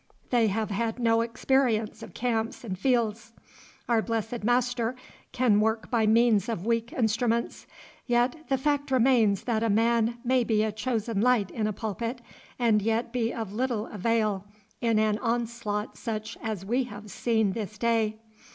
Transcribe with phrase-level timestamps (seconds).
[0.31, 3.33] they have had no experience of camps and fields.
[3.87, 4.95] Our blessed Master
[5.31, 7.67] can work by means of weak instruments,
[8.07, 12.19] yet the fact remains that a man may be a chosen light in a pulpit,
[12.57, 14.43] and yet be of little avail
[14.81, 18.17] in an onslaught such as we have seen this day.